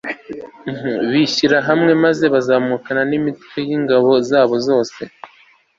bishyira 1.11 1.57
hamwe 1.67 1.91
maze 2.03 2.25
bazamukana 2.33 3.01
n'imitwe 3.09 3.57
y'ingabo 3.67 4.11
zabo 4.29 4.55
yose 4.67 5.01